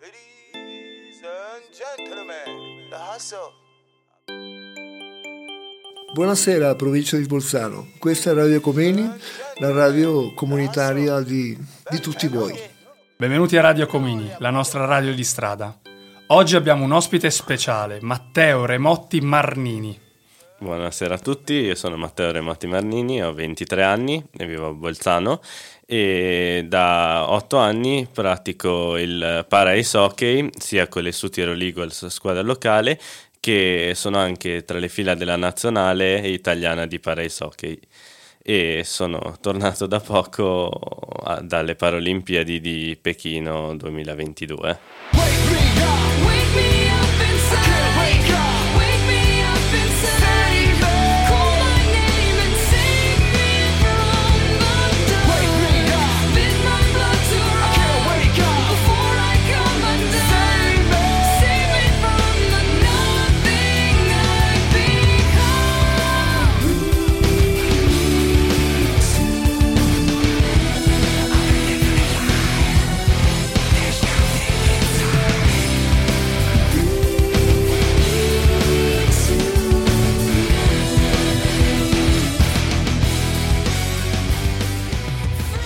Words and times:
Ladies 0.00 1.20
and 1.22 1.62
gentlemen, 1.76 2.88
the 2.88 2.96
hustle. 2.96 3.52
Buonasera 6.14 6.74
provincia 6.74 7.18
di 7.18 7.26
Bolzano, 7.26 7.88
questa 7.98 8.30
è 8.30 8.34
Radio 8.34 8.62
Comeni, 8.62 9.06
la 9.56 9.70
radio 9.72 10.32
comunitaria 10.32 11.20
di, 11.20 11.54
di 11.90 12.00
tutti 12.00 12.28
voi. 12.28 12.58
Benvenuti 13.18 13.58
a 13.58 13.60
Radio 13.60 13.86
Comini, 13.86 14.32
la 14.38 14.48
nostra 14.48 14.86
radio 14.86 15.12
di 15.12 15.22
strada. 15.22 15.78
Oggi 16.28 16.56
abbiamo 16.56 16.84
un 16.84 16.92
ospite 16.92 17.30
speciale, 17.30 17.98
Matteo 18.00 18.64
Remotti 18.64 19.20
Marnini. 19.20 20.00
Buonasera 20.62 21.14
a 21.14 21.18
tutti, 21.18 21.54
io 21.54 21.74
sono 21.74 21.96
Matteo 21.96 22.30
Remotti 22.32 22.66
Marnini, 22.66 23.22
ho 23.22 23.32
23 23.32 23.82
anni 23.82 24.22
e 24.36 24.46
vivo 24.46 24.66
a 24.66 24.72
Bolzano 24.74 25.40
e 25.86 26.66
da 26.68 27.30
8 27.30 27.56
anni 27.56 28.06
pratico 28.12 28.98
il 28.98 29.46
para 29.48 29.72
ice 29.72 29.96
hockey 29.96 30.50
sia 30.58 30.86
con 30.86 31.02
le 31.02 31.12
Sutiero 31.12 31.52
Eagles 31.54 32.08
squadra 32.08 32.42
locale 32.42 33.00
che 33.40 33.92
sono 33.94 34.18
anche 34.18 34.62
tra 34.66 34.78
le 34.78 34.90
fila 34.90 35.14
della 35.14 35.36
nazionale 35.36 36.28
italiana 36.28 36.84
di 36.84 37.00
para 37.00 37.22
ice 37.22 37.42
hockey 37.42 37.80
e 38.42 38.82
sono 38.84 39.38
tornato 39.40 39.86
da 39.86 40.00
poco 40.00 40.68
a, 41.22 41.40
dalle 41.40 41.74
Paralimpiadi 41.74 42.60
di 42.60 42.98
Pechino 43.00 43.74
2022. 43.76 44.78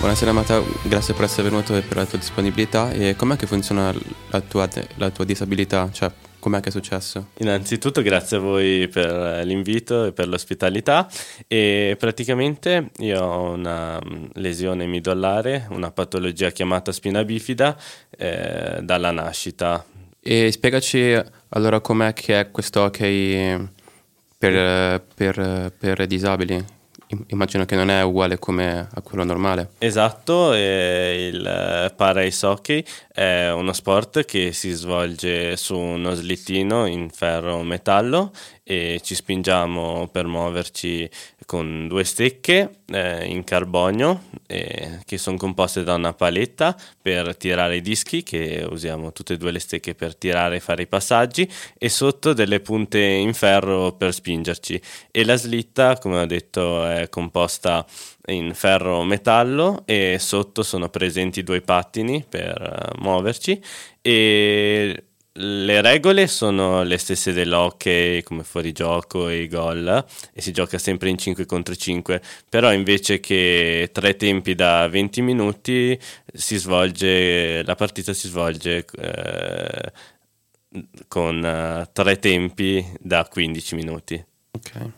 Buonasera 0.05 0.33
Matteo, 0.33 0.63
grazie 0.83 1.15
per 1.15 1.23
essere 1.23 1.49
venuto 1.49 1.75
e 1.75 1.81
per 1.81 1.97
la 1.97 2.05
tua 2.05 2.19
disponibilità. 2.19 2.91
E 2.91 3.15
com'è 3.15 3.35
che 3.37 3.47
funziona 3.47 3.91
la 4.29 4.39
tua, 4.39 4.69
la 4.97 5.09
tua 5.09 5.25
disabilità? 5.25 5.89
Cioè, 5.91 6.11
com'è 6.37 6.59
che 6.59 6.69
è 6.69 6.71
successo? 6.71 7.29
Innanzitutto 7.39 8.03
grazie 8.03 8.37
a 8.37 8.39
voi 8.39 8.87
per 8.87 9.41
l'invito 9.43 10.05
e 10.05 10.11
per 10.11 10.27
l'ospitalità 10.27 11.09
e 11.47 11.95
praticamente 11.97 12.91
io 12.99 13.19
ho 13.19 13.49
una 13.53 13.99
mm, 13.99 14.25
lesione 14.33 14.85
midollare, 14.85 15.65
una 15.71 15.89
patologia 15.89 16.51
chiamata 16.51 16.91
spina 16.91 17.23
bifida 17.23 17.75
eh, 18.15 18.81
dalla 18.83 19.09
nascita. 19.09 19.83
E 20.21 20.51
spiegaci 20.51 21.19
allora 21.49 21.79
com'è 21.79 22.13
che 22.13 22.39
è 22.41 22.51
questo 22.51 22.83
hockey 22.83 23.57
per, 24.37 25.03
per, 25.15 25.73
per 25.75 26.05
disabili? 26.05 26.73
Immagino 27.27 27.65
che 27.65 27.75
non 27.75 27.89
è 27.89 28.01
uguale 28.03 28.39
come 28.39 28.87
a 28.91 29.01
quello 29.01 29.23
normale. 29.23 29.71
Esatto, 29.77 30.53
il 30.53 31.93
para 31.95 32.23
ice 32.23 32.45
hockey 32.45 32.83
è 33.11 33.49
uno 33.49 33.73
sport 33.73 34.25
che 34.25 34.51
si 34.53 34.71
svolge 34.71 35.55
su 35.57 35.77
uno 35.77 36.13
slittino 36.13 36.85
in 36.85 37.09
ferro 37.09 37.61
metallo 37.63 38.31
e 38.63 38.99
ci 39.03 39.13
spingiamo 39.13 40.09
per 40.11 40.25
muoverci 40.25 41.09
con 41.45 41.87
due 41.87 42.03
stecche 42.03 42.79
eh, 42.87 43.25
in 43.25 43.43
carbonio 43.43 44.23
eh, 44.47 44.99
che 45.05 45.17
sono 45.17 45.37
composte 45.37 45.83
da 45.83 45.93
una 45.93 46.13
paletta 46.13 46.75
per 47.01 47.35
tirare 47.37 47.77
i 47.77 47.81
dischi 47.81 48.23
che 48.23 48.65
usiamo 48.69 49.11
tutte 49.11 49.33
e 49.33 49.37
due 49.37 49.51
le 49.51 49.59
stecche 49.59 49.95
per 49.95 50.15
tirare 50.15 50.57
e 50.57 50.59
fare 50.59 50.83
i 50.83 50.87
passaggi 50.87 51.49
e 51.77 51.89
sotto 51.89 52.33
delle 52.33 52.59
punte 52.59 52.99
in 52.99 53.33
ferro 53.33 53.93
per 53.93 54.13
spingerci. 54.13 54.81
E 55.11 55.25
la 55.25 55.35
slitta 55.35 55.97
come 55.97 56.21
ho 56.21 56.25
detto 56.25 56.85
è 56.85 57.09
composta 57.09 57.85
in 58.27 58.53
ferro 58.53 59.03
metallo 59.03 59.83
e 59.85 60.17
sotto 60.19 60.63
sono 60.63 60.89
presenti 60.89 61.43
due 61.43 61.61
pattini 61.61 62.25
per 62.27 62.91
uh, 62.97 63.01
muoverci 63.01 63.61
e 64.01 65.03
le 65.37 65.81
regole 65.81 66.27
sono 66.27 66.83
le 66.83 66.97
stesse 66.97 67.33
dell'hockey 67.33 68.23
come 68.23 68.43
fuorigioco 68.43 69.27
e 69.27 69.47
gol 69.47 70.05
e 70.33 70.41
si 70.41 70.53
gioca 70.53 70.77
sempre 70.77 71.09
in 71.09 71.17
5 71.17 71.45
contro 71.45 71.75
5 71.75 72.21
però 72.47 72.71
invece 72.71 73.19
che 73.19 73.89
tre 73.91 74.15
tempi 74.15 74.55
da 74.55 74.87
20 74.87 75.21
minuti 75.21 75.99
svolge 76.33 77.63
la 77.63 77.75
partita 77.75 78.13
si 78.13 78.27
svolge 78.27 78.85
eh, 78.97 79.91
con 81.07 81.37
uh, 81.37 81.89
tre 81.91 82.19
tempi 82.19 82.85
da 82.99 83.25
15 83.25 83.75
minuti. 83.75 84.25
Ok. 84.51 84.91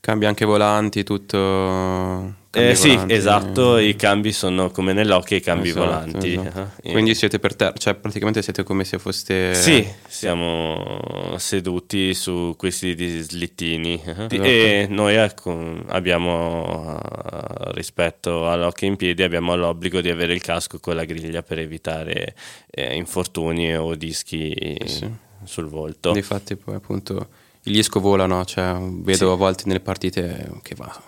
Cambia 0.00 0.28
anche 0.28 0.44
volanti 0.44 1.02
tutto 1.02 2.42
eh, 2.54 2.74
sì, 2.74 2.98
esatto, 3.08 3.78
i 3.78 3.96
cambi 3.96 4.32
sono 4.32 4.70
come 4.70 4.92
nell'hockey, 4.92 5.38
i 5.38 5.40
cambi 5.40 5.68
esatto, 5.68 5.84
volanti. 5.84 6.32
Esatto. 6.34 6.58
Uh-huh. 6.58 6.92
Quindi 6.92 7.14
siete 7.14 7.38
per 7.38 7.56
terra, 7.56 7.72
cioè 7.76 7.94
praticamente 7.94 8.42
siete 8.42 8.62
come 8.62 8.84
se 8.84 8.98
foste... 8.98 9.54
Sì, 9.54 9.86
siamo 10.06 11.34
seduti 11.36 12.14
su 12.14 12.54
questi 12.56 13.20
slittini 13.20 14.00
uh-huh. 14.04 14.26
esatto. 14.30 14.42
e 14.42 14.86
noi 14.88 15.16
abbiamo, 15.88 16.98
rispetto 17.72 18.48
all'hockey 18.48 18.88
in 18.88 18.96
piedi, 18.96 19.22
abbiamo 19.22 19.56
l'obbligo 19.56 20.00
di 20.00 20.10
avere 20.10 20.34
il 20.34 20.40
casco 20.40 20.78
con 20.78 20.96
la 20.96 21.04
griglia 21.04 21.42
per 21.42 21.58
evitare 21.58 22.34
eh, 22.70 22.94
infortuni 22.94 23.76
o 23.76 23.94
dischi 23.94 24.50
eh 24.52 24.88
sì. 24.88 25.08
sul 25.44 25.68
volto. 25.68 26.14
Infatti 26.14 26.56
poi 26.56 26.74
appunto 26.74 27.28
il 27.66 27.72
disco 27.72 28.00
vola, 28.00 28.26
no? 28.26 28.44
Cioè, 28.44 28.76
vedo 28.78 29.16
sì. 29.16 29.24
a 29.24 29.34
volte 29.34 29.64
nelle 29.66 29.80
partite 29.80 30.50
che 30.62 30.74
va 30.74 31.02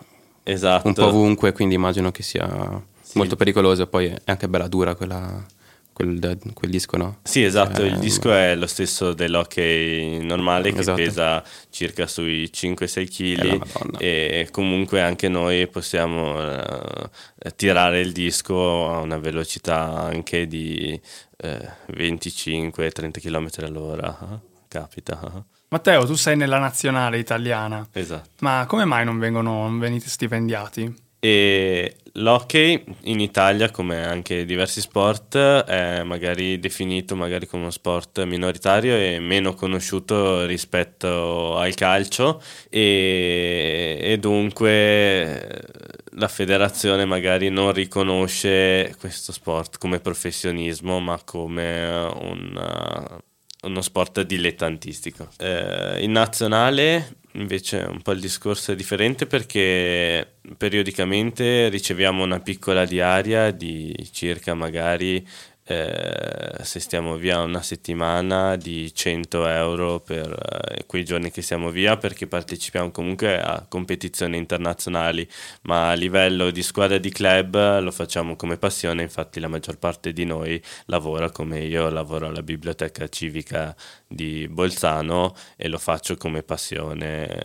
esatto. 0.52 0.88
un 0.88 0.94
po' 0.94 1.06
ovunque, 1.06 1.52
quindi 1.52 1.74
immagino 1.74 2.10
che 2.10 2.22
sia 2.22 2.82
sì. 3.00 3.18
molto 3.18 3.36
pericoloso. 3.36 3.86
Poi 3.86 4.06
è 4.06 4.20
anche 4.24 4.48
bella 4.48 4.68
dura 4.68 4.94
quella, 4.94 5.44
quel, 5.92 6.38
quel, 6.52 6.70
disco, 6.70 6.96
no? 6.96 7.18
Sì, 7.22 7.42
esatto, 7.42 7.80
cioè, 7.80 7.86
il 7.86 7.98
disco 7.98 8.32
è 8.32 8.54
lo 8.54 8.66
stesso 8.66 9.12
dell'hockey 9.12 10.22
normale 10.24 10.72
che 10.72 10.80
esatto. 10.80 10.98
pesa 10.98 11.42
circa 11.70 12.06
sui 12.06 12.50
5-6 12.52 13.08
kg 13.08 14.00
e 14.00 14.48
comunque 14.50 15.00
anche 15.00 15.28
noi 15.28 15.66
possiamo 15.68 16.38
uh, 16.38 17.08
tirare 17.56 18.00
il 18.00 18.12
disco 18.12 18.88
a 18.88 18.98
una 18.98 19.18
velocità 19.18 20.04
anche 20.04 20.46
di 20.46 21.00
uh, 21.42 21.46
eh, 21.46 21.70
25-30 21.92 23.10
km 23.20 23.48
all'ora. 23.64 24.54
Capita. 24.68 25.44
Matteo, 25.68 26.04
tu 26.04 26.14
sei 26.14 26.36
nella 26.36 26.58
nazionale 26.58 27.18
italiana. 27.18 27.86
Esatto. 27.92 28.30
Ma 28.40 28.64
come 28.68 28.84
mai 28.84 29.04
non, 29.04 29.18
vengono, 29.18 29.62
non 29.62 29.78
venite 29.78 30.08
stipendiati? 30.08 31.04
E 31.18 31.96
l'hockey 32.12 32.84
in 33.04 33.20
Italia, 33.20 33.70
come 33.70 34.04
anche 34.04 34.44
diversi 34.44 34.80
sport, 34.80 35.36
è 35.36 36.02
magari 36.04 36.60
definito 36.60 37.16
magari 37.16 37.46
come 37.46 37.62
uno 37.62 37.72
sport 37.72 38.22
minoritario 38.24 38.94
e 38.94 39.18
meno 39.18 39.54
conosciuto 39.54 40.46
rispetto 40.46 41.56
al 41.56 41.74
calcio 41.74 42.40
e, 42.68 43.98
e 44.00 44.18
dunque 44.18 45.64
la 46.12 46.28
federazione 46.28 47.04
magari 47.04 47.48
non 47.48 47.72
riconosce 47.72 48.94
questo 48.98 49.32
sport 49.32 49.78
come 49.78 50.00
professionismo 50.00 51.00
ma 51.00 51.20
come 51.24 51.88
un 52.20 53.20
uno 53.66 53.82
sport 53.82 54.22
dilettantistico. 54.22 55.28
Eh, 55.38 55.98
in 56.02 56.12
nazionale 56.12 57.16
invece 57.32 57.86
un 57.88 58.00
po' 58.00 58.12
il 58.12 58.20
discorso 58.20 58.72
è 58.72 58.74
differente 58.74 59.26
perché 59.26 60.36
periodicamente 60.56 61.68
riceviamo 61.68 62.24
una 62.24 62.40
piccola 62.40 62.86
diaria 62.86 63.50
di 63.50 63.94
circa 64.10 64.54
magari 64.54 65.26
eh, 65.68 66.62
se 66.62 66.78
stiamo 66.78 67.16
via 67.16 67.40
una 67.40 67.60
settimana 67.60 68.54
di 68.54 68.94
100 68.94 69.46
euro 69.48 69.98
per 69.98 70.30
eh, 70.30 70.86
quei 70.86 71.04
giorni 71.04 71.32
che 71.32 71.42
siamo 71.42 71.70
via 71.70 71.96
perché 71.96 72.28
partecipiamo 72.28 72.92
comunque 72.92 73.40
a 73.40 73.66
competizioni 73.68 74.36
internazionali 74.36 75.28
ma 75.62 75.90
a 75.90 75.94
livello 75.94 76.50
di 76.50 76.62
squadra 76.62 76.98
di 76.98 77.10
club 77.10 77.80
lo 77.80 77.90
facciamo 77.90 78.36
come 78.36 78.58
passione 78.58 79.02
infatti 79.02 79.40
la 79.40 79.48
maggior 79.48 79.76
parte 79.76 80.12
di 80.12 80.24
noi 80.24 80.62
lavora 80.84 81.30
come 81.32 81.58
io 81.60 81.88
lavoro 81.88 82.26
alla 82.26 82.42
biblioteca 82.42 83.08
civica 83.08 83.74
di 84.06 84.46
Bolzano 84.48 85.34
e 85.56 85.66
lo 85.66 85.78
faccio 85.78 86.16
come 86.16 86.44
passione 86.44 87.42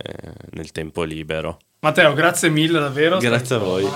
nel 0.52 0.72
tempo 0.72 1.02
libero. 1.04 1.58
Matteo 1.80 2.14
grazie 2.14 2.50
mille 2.50 2.80
davvero. 2.80 3.18
Grazie 3.18 3.56
a 3.56 3.58
voi 3.58 3.90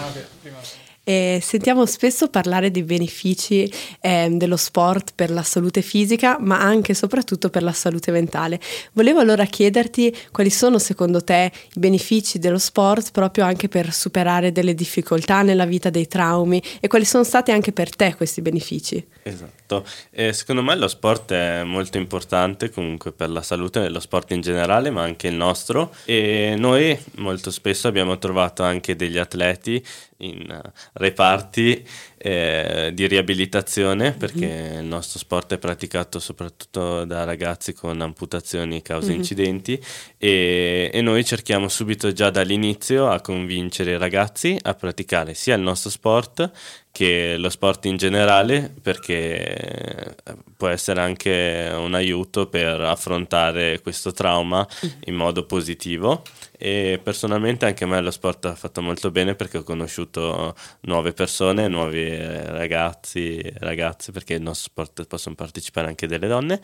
e 1.05 1.39
sentiamo 1.41 1.85
spesso 1.85 2.29
parlare 2.29 2.71
dei 2.71 2.81
benefici 2.81 3.71
eh, 4.01 4.27
dello 4.31 4.57
sport 4.57 5.11
per 5.13 5.29
la 5.29 5.43
salute 5.43 5.83
fisica, 5.83 6.37
ma 6.39 6.59
anche 6.59 6.91
e 6.91 6.95
soprattutto 6.95 7.49
per 7.49 7.61
la 7.61 7.71
salute 7.71 8.11
mentale. 8.11 8.59
Volevo 8.93 9.19
allora 9.19 9.45
chiederti 9.45 10.13
quali 10.31 10.49
sono 10.49 10.79
secondo 10.79 11.23
te 11.23 11.51
i 11.75 11.79
benefici 11.79 12.39
dello 12.39 12.57
sport 12.57 13.11
proprio 13.11 13.45
anche 13.45 13.67
per 13.67 13.93
superare 13.93 14.51
delle 14.51 14.73
difficoltà 14.73 15.43
nella 15.43 15.65
vita, 15.65 15.91
dei 15.91 16.07
traumi 16.07 16.61
e 16.79 16.87
quali 16.87 17.05
sono 17.05 17.23
stati 17.23 17.51
anche 17.51 17.71
per 17.71 17.95
te 17.95 18.15
questi 18.15 18.41
benefici. 18.41 19.05
Esatto, 19.21 19.64
e 20.11 20.33
secondo 20.33 20.61
me 20.61 20.75
lo 20.75 20.87
sport 20.87 21.31
è 21.31 21.63
molto 21.63 21.97
importante 21.97 22.69
comunque 22.69 23.11
per 23.11 23.29
la 23.29 23.41
salute, 23.41 23.89
lo 23.89 23.99
sport 23.99 24.31
in 24.31 24.41
generale, 24.41 24.89
ma 24.89 25.03
anche 25.03 25.27
il 25.27 25.35
nostro. 25.35 25.93
E 26.05 26.55
noi 26.57 26.97
molto 27.15 27.51
spesso 27.51 27.87
abbiamo 27.87 28.17
trovato 28.17 28.63
anche 28.63 28.95
degli 28.95 29.17
atleti 29.17 29.83
in 30.17 30.61
reparti 30.93 31.85
eh, 32.25 32.89
di 32.91 33.05
riabilitazione 33.05 34.11
perché 34.13 34.47
mm-hmm. 34.47 34.79
il 34.79 34.85
nostro 34.85 35.19
sport 35.19 35.53
è 35.53 35.57
praticato 35.59 36.17
soprattutto 36.17 37.05
da 37.05 37.23
ragazzi 37.23 37.71
con 37.71 38.01
amputazioni 38.01 38.81
causa 38.81 39.09
mm-hmm. 39.09 39.17
incidenti 39.17 39.79
e, 40.17 40.89
e, 40.91 41.01
noi 41.01 41.23
cerchiamo 41.23 41.67
subito 41.67 42.11
già 42.13 42.31
dall'inizio 42.31 43.07
a 43.09 43.21
convincere 43.21 43.91
i 43.91 43.97
ragazzi 43.99 44.57
a 44.59 44.73
praticare 44.73 45.35
sia 45.35 45.53
il 45.53 45.61
nostro 45.61 45.91
sport 45.91 46.49
che 46.91 47.35
lo 47.37 47.49
sport 47.49 47.85
in 47.85 47.97
generale 47.97 48.73
perché 48.81 50.15
può 50.57 50.69
essere 50.69 51.01
anche 51.01 51.71
un 51.75 51.93
aiuto 51.93 52.47
per 52.47 52.81
affrontare 52.81 53.81
questo 53.81 54.13
trauma 54.13 54.67
in 55.05 55.13
modo 55.13 55.45
positivo 55.45 56.23
e 56.57 56.99
personalmente 57.01 57.65
anche 57.65 57.83
a 57.83 57.87
me 57.87 58.01
lo 58.01 58.11
sport 58.11 58.45
ha 58.45 58.55
fatto 58.55 58.81
molto 58.81 59.11
bene 59.11 59.35
perché 59.35 59.59
ho 59.59 59.63
conosciuto 59.63 60.55
nuove 60.81 61.13
persone, 61.13 61.67
nuovi 61.67 62.15
ragazzi 62.17 63.37
e 63.37 63.53
ragazze 63.59 64.11
perché 64.11 64.33
nel 64.33 64.43
nostro 64.43 64.71
sport 64.71 65.07
possono 65.07 65.35
partecipare 65.35 65.87
anche 65.87 66.07
delle 66.07 66.27
donne 66.27 66.61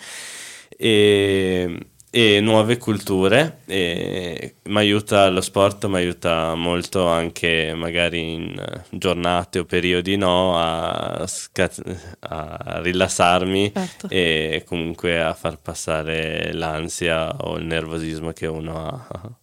e 0.78 1.78
e 2.14 2.42
nuove 2.42 2.78
culture 2.78 3.60
e 3.66 4.56
mi 4.64 4.78
aiuta 4.80 5.30
lo 5.30 5.40
sport 5.40 5.86
mi 5.86 5.96
aiuta 5.96 6.56
molto 6.56 7.08
anche 7.08 7.74
magari 7.74 8.34
in 8.34 8.84
giornate 8.90 9.60
o 9.60 9.64
periodi 9.64 10.18
no 10.18 10.60
a, 10.60 11.26
scaz- 11.26 11.82
a 12.20 12.82
rilassarmi 12.82 13.72
certo. 13.74 14.10
e 14.10 14.64
comunque 14.68 15.22
a 15.22 15.34
far 15.34 15.62
passare 15.62 16.52
l'ansia 16.52 17.34
o 17.38 17.56
il 17.58 17.66
nervosismo 17.66 18.34
che 18.34 18.46
uno 18.46 18.86
ha 18.86 19.41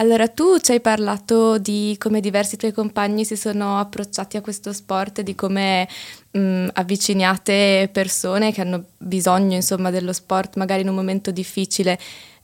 allora, 0.00 0.28
tu 0.28 0.58
ci 0.58 0.72
hai 0.72 0.80
parlato 0.80 1.58
di 1.58 1.94
come 1.98 2.20
diversi 2.20 2.56
tuoi 2.56 2.72
compagni 2.72 3.26
si 3.26 3.36
sono 3.36 3.78
approcciati 3.78 4.38
a 4.38 4.40
questo 4.40 4.72
sport, 4.72 5.20
di 5.20 5.34
come 5.34 5.86
mh, 6.30 6.68
avviciniate 6.72 7.90
persone 7.92 8.50
che 8.50 8.62
hanno 8.62 8.84
bisogno, 8.96 9.56
insomma, 9.56 9.90
dello 9.90 10.14
sport, 10.14 10.56
magari 10.56 10.80
in 10.80 10.88
un 10.88 10.94
momento 10.94 11.30
difficile. 11.30 11.98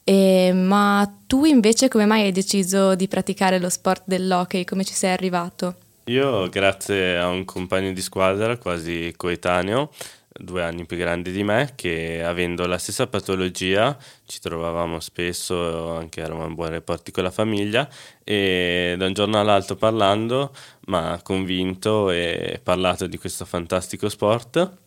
E, 0.04 0.52
ma 0.52 1.10
tu 1.26 1.46
invece 1.46 1.88
come 1.88 2.04
mai 2.04 2.24
hai 2.24 2.32
deciso 2.32 2.94
di 2.94 3.08
praticare 3.08 3.58
lo 3.58 3.70
sport 3.70 4.02
dell'hockey? 4.04 4.64
Come 4.64 4.84
ci 4.84 4.92
sei 4.92 5.12
arrivato? 5.12 5.76
Io 6.04 6.50
grazie 6.50 7.16
a 7.16 7.28
un 7.28 7.46
compagno 7.46 7.92
di 7.92 8.02
squadra 8.02 8.58
quasi 8.58 9.14
coetaneo 9.16 9.90
due 10.38 10.62
anni 10.62 10.86
più 10.86 10.96
grande 10.96 11.30
di 11.30 11.42
me 11.42 11.72
che 11.74 12.22
avendo 12.22 12.66
la 12.66 12.78
stessa 12.78 13.06
patologia 13.06 13.96
ci 14.26 14.38
trovavamo 14.40 15.00
spesso, 15.00 15.90
anche 15.94 16.20
eravamo 16.20 16.46
in 16.46 16.54
buoni 16.54 16.72
rapporti 16.72 17.10
con 17.10 17.24
la 17.24 17.30
famiglia 17.30 17.88
e 18.22 18.94
da 18.98 19.06
un 19.06 19.12
giorno 19.12 19.38
all'altro 19.38 19.76
parlando 19.76 20.54
mi 20.86 20.96
ha 20.96 21.20
convinto 21.22 22.10
e 22.10 22.60
parlato 22.62 23.06
di 23.06 23.18
questo 23.18 23.44
fantastico 23.44 24.08
sport 24.08 24.78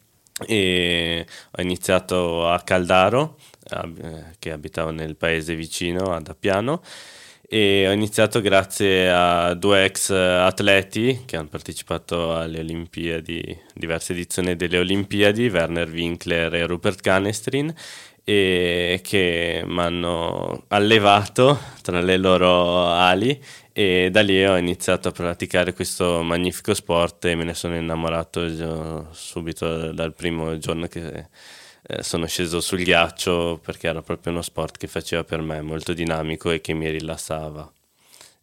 e 0.45 1.25
ho 1.51 1.61
iniziato 1.61 2.47
a 2.47 2.59
Caldaro 2.61 3.37
che 4.39 4.51
abitavo 4.51 4.91
nel 4.91 5.15
paese 5.15 5.55
vicino 5.55 6.13
ad 6.13 6.27
Appiano 6.27 6.81
e 7.51 7.87
ho 7.87 7.91
iniziato 7.91 8.41
grazie 8.41 9.09
a 9.09 9.55
due 9.55 9.85
ex 9.85 10.11
atleti 10.11 11.23
che 11.25 11.35
hanno 11.35 11.47
partecipato 11.47 12.35
alle 12.35 12.59
Olimpiadi, 12.59 13.59
diverse 13.73 14.13
edizioni 14.13 14.55
delle 14.55 14.77
Olimpiadi, 14.77 15.47
Werner 15.47 15.89
Winkler 15.89 16.53
e 16.53 16.67
Rupert 16.67 17.01
Canestrin 17.01 17.73
e 18.23 18.99
che 19.01 19.63
mi 19.65 19.79
hanno 19.79 20.65
allevato 20.67 21.59
tra 21.81 22.01
le 22.01 22.17
loro 22.17 22.87
ali. 22.87 23.41
E 23.73 24.09
da 24.11 24.21
lì 24.21 24.45
ho 24.45 24.55
iniziato 24.55 25.07
a 25.07 25.11
praticare 25.11 25.73
questo 25.73 26.21
magnifico 26.21 26.75
sport 26.75 27.25
e 27.25 27.35
me 27.35 27.45
ne 27.45 27.55
sono 27.55 27.75
innamorato 27.75 29.07
subito 29.11 29.91
dal 29.91 30.13
primo 30.13 30.55
giorno 30.59 30.85
che 30.85 31.27
eh, 31.91 32.03
sono 32.03 32.27
sceso 32.27 32.61
sul 32.61 32.83
ghiaccio 32.83 33.59
perché 33.63 33.87
era 33.87 34.03
proprio 34.03 34.31
uno 34.31 34.43
sport 34.43 34.77
che 34.77 34.85
faceva 34.85 35.23
per 35.23 35.41
me 35.41 35.59
molto 35.61 35.93
dinamico 35.93 36.51
e 36.51 36.61
che 36.61 36.73
mi 36.73 36.87
rilassava. 36.87 37.71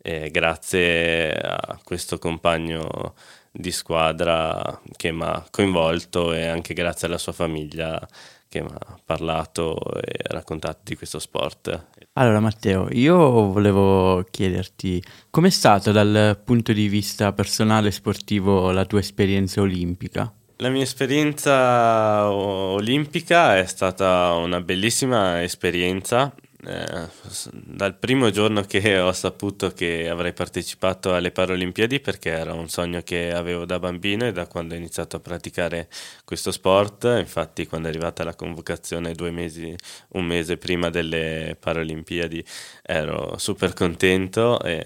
E 0.03 0.31
grazie 0.31 1.33
a 1.33 1.79
questo 1.85 2.19
compagno 2.19 3.15
di 3.53 3.71
squadra 3.71 4.81
che 4.97 5.13
mi 5.13 5.23
ha 5.23 5.47
coinvolto 5.49 6.33
e 6.33 6.47
anche 6.47 6.75
grazie 6.75 7.07
alla 7.07 7.19
sua 7.19 7.33
famiglia 7.33 8.05
che 8.49 8.63
mi 8.63 8.69
ha 8.69 8.99
parlato 9.05 9.79
e 10.01 10.19
raccontato 10.25 10.81
di 10.83 10.97
questo 10.97 11.21
sport. 11.21 11.87
Allora 12.15 12.41
Matteo, 12.41 12.89
io 12.91 13.17
volevo 13.53 14.25
chiederti 14.29 15.03
com'è 15.31 15.51
stata 15.51 15.93
dal 15.93 16.41
punto 16.45 16.73
di 16.73 16.89
vista 16.89 17.33
personale 17.33 17.89
e 17.89 17.93
sportivo 17.93 18.73
la 18.73 18.85
tua 18.87 18.99
esperienza 18.99 19.61
olimpica? 19.61 20.33
La 20.59 20.71
mia 20.71 20.85
esperienza 20.85 22.31
olimpica 22.31 23.59
è 23.59 23.67
stata 23.67 24.33
una 24.33 24.63
bellissima 24.63 25.43
esperienza. 25.43 26.35
Eh, 26.67 27.09
dal 27.53 27.95
primo 27.99 28.31
giorno 28.31 28.63
che 28.63 28.99
ho 28.99 29.13
saputo 29.13 29.69
che 29.69 30.09
avrei 30.09 30.33
partecipato 30.33 31.15
alle 31.15 31.31
Paralimpiadi, 31.31 32.01
perché 32.01 32.31
era 32.31 32.55
un 32.55 32.71
sogno 32.71 33.03
che 33.03 33.35
avevo 33.35 33.67
da 33.67 33.79
bambino 33.79 34.27
e 34.27 34.33
da 34.33 34.47
quando 34.47 34.73
ho 34.73 34.79
iniziato 34.79 35.17
a 35.17 35.21
praticare 35.21 35.89
questo 36.25 36.51
sport, 36.51 37.05
infatti 37.19 37.67
quando 37.67 37.89
è 37.89 37.91
arrivata 37.91 38.25
la 38.25 38.35
convocazione 38.35 39.13
due 39.13 39.31
mesi, 39.31 39.77
un 40.13 40.25
mese 40.25 40.57
prima 40.57 40.89
delle 40.89 41.55
Paralimpiadi 41.61 42.43
ero 42.83 43.37
super 43.37 43.75
contento 43.75 44.59
e 44.63 44.83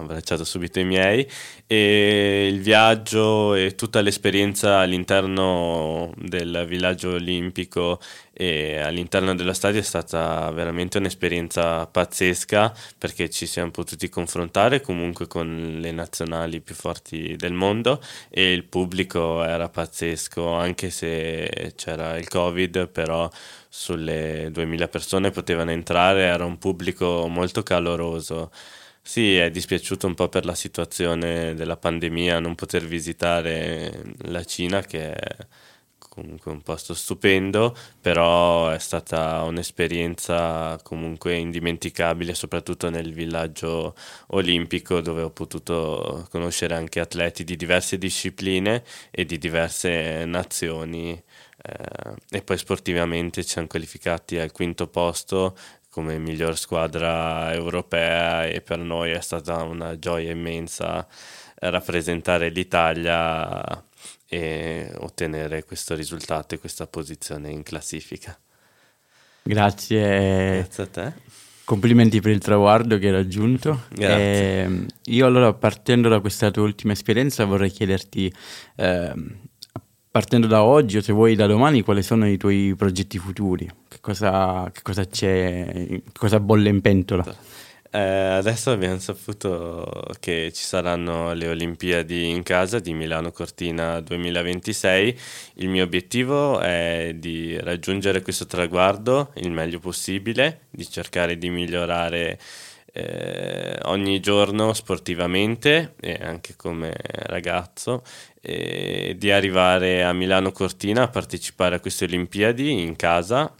abbracciato 0.00 0.44
subito 0.44 0.80
i 0.80 0.84
miei. 0.84 1.26
E 1.66 2.48
il 2.50 2.60
viaggio 2.60 3.54
e 3.54 3.74
tutta 3.74 4.00
l'esperienza 4.00 4.78
all'interno 4.78 6.12
del 6.16 6.64
villaggio 6.66 7.12
olimpico 7.12 7.98
e 8.38 8.80
all'interno 8.80 9.34
dello 9.34 9.54
stadio 9.54 9.80
è 9.80 9.82
stata 9.82 10.50
veramente 10.50 10.98
un'esperienza 10.98 11.86
pazzesca 11.86 12.70
perché 12.98 13.30
ci 13.30 13.46
siamo 13.46 13.70
potuti 13.70 14.10
confrontare 14.10 14.82
comunque 14.82 15.26
con 15.26 15.78
le 15.80 15.90
nazionali 15.90 16.60
più 16.60 16.74
forti 16.74 17.34
del 17.36 17.54
mondo 17.54 17.98
e 18.28 18.52
il 18.52 18.64
pubblico 18.64 19.42
era 19.42 19.70
pazzesco 19.70 20.52
anche 20.52 20.90
se 20.90 21.72
c'era 21.76 22.18
il 22.18 22.28
covid 22.28 22.88
però 22.88 23.26
sulle 23.70 24.50
2000 24.52 24.88
persone 24.88 25.30
potevano 25.30 25.70
entrare 25.70 26.24
era 26.24 26.44
un 26.44 26.58
pubblico 26.58 27.28
molto 27.28 27.62
caloroso 27.62 28.50
sì, 29.08 29.36
è 29.36 29.50
dispiaciuto 29.52 30.08
un 30.08 30.14
po' 30.14 30.28
per 30.28 30.44
la 30.44 30.56
situazione 30.56 31.54
della 31.54 31.76
pandemia 31.76 32.40
non 32.40 32.56
poter 32.56 32.84
visitare 32.84 34.02
la 34.22 34.42
Cina, 34.42 34.80
che 34.82 35.12
è 35.14 35.46
comunque 35.96 36.50
un 36.50 36.60
posto 36.60 36.92
stupendo, 36.92 37.72
però 38.00 38.68
è 38.70 38.80
stata 38.80 39.42
un'esperienza 39.42 40.76
comunque 40.82 41.36
indimenticabile, 41.36 42.34
soprattutto 42.34 42.90
nel 42.90 43.12
villaggio 43.12 43.94
olimpico 44.28 45.00
dove 45.00 45.22
ho 45.22 45.30
potuto 45.30 46.26
conoscere 46.30 46.74
anche 46.74 46.98
atleti 46.98 47.44
di 47.44 47.54
diverse 47.54 47.98
discipline 47.98 48.82
e 49.12 49.24
di 49.24 49.38
diverse 49.38 50.24
nazioni. 50.24 51.22
Eh, 51.62 52.14
e 52.38 52.42
poi 52.42 52.58
sportivamente 52.58 53.42
ci 53.44 53.50
siamo 53.50 53.68
qualificati 53.68 54.38
al 54.38 54.52
quinto 54.52 54.88
posto 54.88 55.56
come 55.96 56.18
miglior 56.18 56.58
squadra 56.58 57.54
europea 57.54 58.44
e 58.44 58.60
per 58.60 58.76
noi 58.76 59.12
è 59.12 59.20
stata 59.22 59.62
una 59.62 59.98
gioia 59.98 60.30
immensa 60.30 61.06
rappresentare 61.54 62.50
l'Italia 62.50 63.82
e 64.28 64.92
ottenere 64.98 65.64
questo 65.64 65.94
risultato 65.94 66.54
e 66.54 66.58
questa 66.58 66.86
posizione 66.86 67.48
in 67.50 67.62
classifica. 67.62 68.38
Grazie. 69.42 70.56
Grazie 70.64 70.82
a 70.82 70.86
te. 70.86 71.12
Complimenti 71.64 72.20
per 72.20 72.32
il 72.32 72.40
traguardo 72.40 72.98
che 72.98 73.06
hai 73.06 73.12
raggiunto. 73.12 73.84
Grazie. 73.88 74.18
E 74.18 74.58
ehm, 74.64 74.86
io 75.04 75.24
allora 75.24 75.54
partendo 75.54 76.10
da 76.10 76.20
questa 76.20 76.50
tua 76.50 76.64
ultima 76.64 76.92
esperienza 76.92 77.46
vorrei 77.46 77.70
chiederti 77.70 78.30
eh, 78.76 79.14
partendo 80.16 80.46
da 80.46 80.62
oggi 80.62 80.96
o 80.96 81.02
se 81.02 81.12
vuoi 81.12 81.34
da 81.34 81.46
domani, 81.46 81.82
quali 81.82 82.02
sono 82.02 82.26
i 82.26 82.38
tuoi 82.38 82.74
progetti 82.74 83.18
futuri? 83.18 83.70
Che 83.86 83.98
cosa, 84.00 84.70
che 84.72 84.80
cosa 84.80 85.04
c'è, 85.04 86.00
cosa 86.18 86.40
bolle 86.40 86.70
in 86.70 86.80
pentola? 86.80 87.22
Eh, 87.90 87.98
adesso 87.98 88.70
abbiamo 88.70 88.98
saputo 88.98 90.14
che 90.18 90.52
ci 90.54 90.64
saranno 90.64 91.34
le 91.34 91.48
Olimpiadi 91.48 92.30
in 92.30 92.42
casa 92.44 92.78
di 92.78 92.94
Milano 92.94 93.30
Cortina 93.30 94.00
2026. 94.00 95.18
Il 95.56 95.68
mio 95.68 95.84
obiettivo 95.84 96.60
è 96.60 97.12
di 97.14 97.58
raggiungere 97.60 98.22
questo 98.22 98.46
traguardo 98.46 99.32
il 99.34 99.50
meglio 99.50 99.80
possibile, 99.80 100.60
di 100.70 100.88
cercare 100.88 101.36
di 101.36 101.50
migliorare 101.50 102.38
eh, 102.96 103.78
ogni 103.82 104.20
giorno 104.20 104.72
sportivamente 104.72 105.94
e 106.00 106.18
anche 106.18 106.54
come 106.56 106.94
ragazzo 107.26 108.02
di 109.16 109.30
arrivare 109.30 110.04
a 110.04 110.12
Milano 110.12 110.52
Cortina 110.52 111.02
a 111.02 111.08
partecipare 111.08 111.76
a 111.76 111.80
queste 111.80 112.04
Olimpiadi 112.04 112.82
in 112.82 112.94
casa 112.94 113.52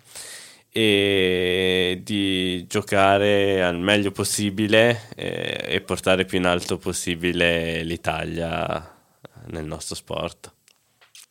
e 0.70 2.00
di 2.02 2.66
giocare 2.66 3.64
al 3.64 3.78
meglio 3.78 4.10
possibile 4.10 5.08
e, 5.16 5.64
e 5.68 5.80
portare 5.80 6.26
più 6.26 6.36
in 6.38 6.44
alto 6.44 6.76
possibile 6.76 7.82
l'Italia 7.82 8.94
nel 9.46 9.64
nostro 9.64 9.94
sport. 9.94 10.52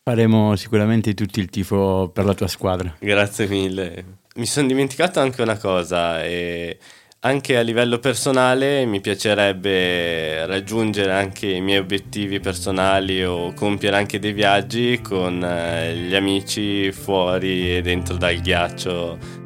Faremo 0.03 0.55
sicuramente 0.55 1.13
tutti 1.13 1.39
il 1.39 1.50
tifo 1.50 2.09
per 2.13 2.25
la 2.25 2.33
tua 2.33 2.47
squadra. 2.47 2.95
Grazie 3.00 3.47
mille. 3.47 4.05
Mi 4.35 4.45
sono 4.45 4.67
dimenticato 4.67 5.19
anche 5.19 5.41
una 5.41 5.57
cosa 5.57 6.24
e 6.24 6.77
anche 7.25 7.58
a 7.58 7.62
livello 7.62 7.98
personale 7.98 8.86
mi 8.86 9.01
piacerebbe 9.01 10.46
raggiungere 10.46 11.12
anche 11.12 11.48
i 11.48 11.60
miei 11.60 11.79
obiettivi 11.79 12.39
personali 12.39 13.25
o 13.25 13.51
compiere 13.53 13.98
anche 13.98 14.20
dei 14.20 14.32
viaggi 14.32 15.01
con 15.01 15.44
eh, 15.44 15.96
gli 15.96 16.13
amici 16.13 16.91
fuori 16.91 17.77
e 17.77 17.82
dentro 17.82 18.15
dal 18.15 18.36
ghiaccio 18.36 19.44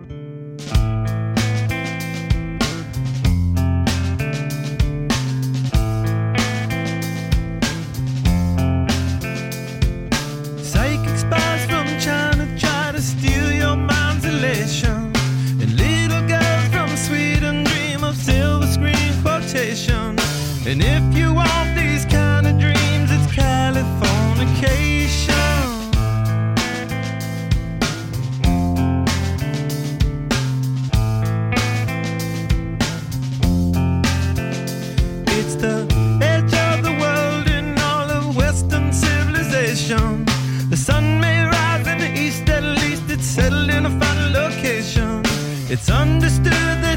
It's 45.72 45.88
understood 45.88 46.89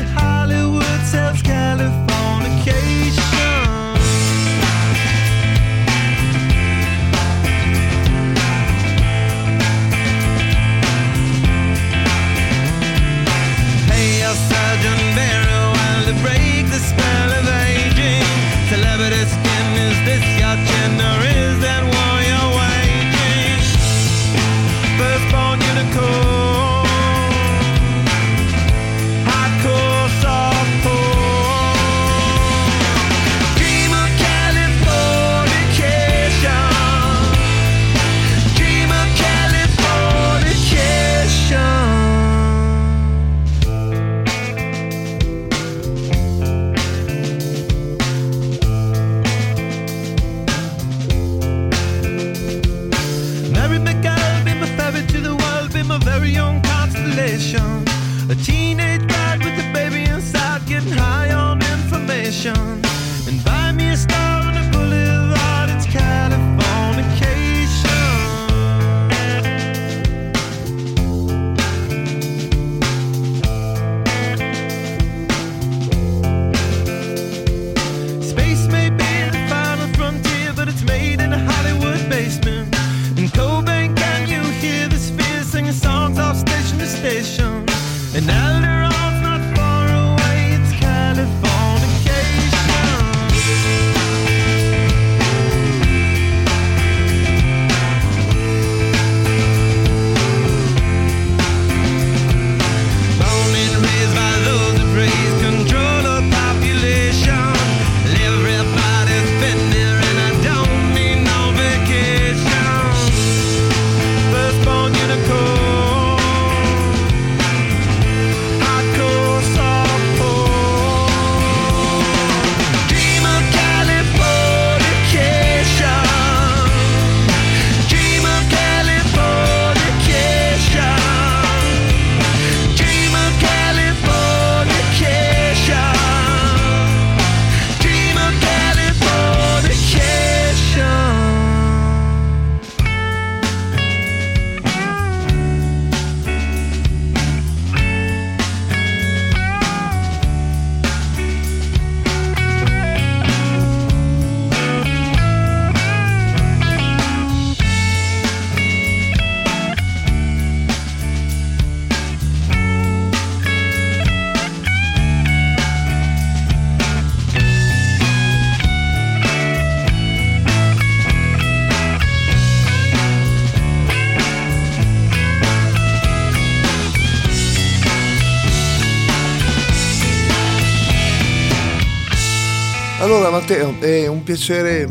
Matteo, 183.42 183.76
è 183.80 184.06
un 184.06 184.22
piacere 184.22 184.88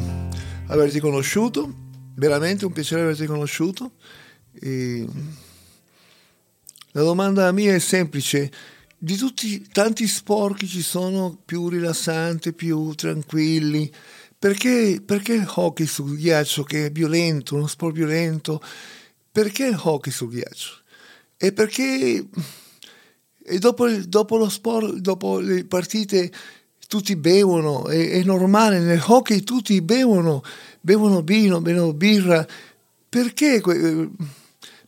averti 0.68 1.00
conosciuto, 1.00 1.74
veramente 2.16 2.66
un 2.66 2.74
piacere 2.74 3.04
averti 3.04 3.26
conosciuto. 3.26 3.94
E 4.60 5.08
la 6.92 7.02
domanda 7.02 7.50
mia 7.54 7.74
è 7.74 7.80
semplice, 7.80 8.52
di 8.98 9.16
tutti 9.16 9.66
tanti 9.72 10.06
sport 10.06 10.58
che 10.58 10.68
ci 10.68 10.82
sono 10.82 11.40
più 11.46 11.70
rilassanti, 11.70 12.52
più 12.52 12.94
tranquilli, 12.94 13.90
perché, 14.38 15.02
perché 15.04 15.32
il 15.32 15.50
hockey 15.50 15.86
sul 15.86 16.18
ghiaccio 16.18 16.64
che 16.64 16.88
è 16.88 16.92
violento, 16.92 17.56
uno 17.56 17.68
sport 17.68 17.94
violento, 17.94 18.62
perché 19.32 19.68
il 19.68 19.80
hockey 19.82 20.12
sul 20.12 20.30
ghiaccio? 20.30 20.74
E 21.38 21.54
perché 21.54 22.28
e 23.44 23.60
dopo, 23.60 23.90
dopo 23.90 24.36
lo 24.36 24.50
sport, 24.50 24.96
dopo 24.96 25.40
le 25.40 25.64
partite 25.64 26.30
tutti 26.92 27.16
bevono, 27.16 27.88
è, 27.88 28.10
è, 28.10 28.24
normale, 28.24 28.78
nel 28.80 29.02
hockey 29.02 29.44
tutti 29.44 29.82
bevono, 29.82 30.44
bevono 30.82 31.22
vino, 31.22 31.62
bevono 31.62 31.94
birra, 31.94 32.46
perché? 33.08 33.62